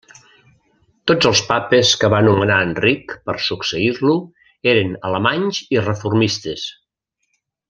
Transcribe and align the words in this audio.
Tots 1.11 1.27
els 1.31 1.41
papes 1.49 1.91
que 2.03 2.09
va 2.13 2.21
nomenar 2.27 2.57
Enric 2.69 3.13
per 3.29 3.35
succeir-lo 3.51 4.17
eren 4.75 4.97
alemanys 5.11 5.61
i 5.77 5.85
reformistes. 5.89 6.69